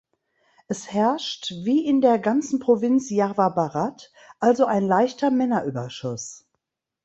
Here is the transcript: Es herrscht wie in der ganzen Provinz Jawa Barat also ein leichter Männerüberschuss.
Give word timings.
Es 0.67 0.91
herrscht 0.91 1.51
wie 1.63 1.85
in 1.85 2.01
der 2.01 2.17
ganzen 2.17 2.57
Provinz 2.57 3.11
Jawa 3.11 3.49
Barat 3.49 4.11
also 4.39 4.65
ein 4.65 4.87
leichter 4.87 5.29
Männerüberschuss. 5.29 6.47